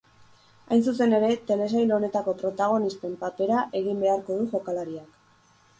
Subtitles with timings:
[0.75, 5.27] Hain zuzen ere, telesail honetako protagonisten papera egin beharko du jokalariak.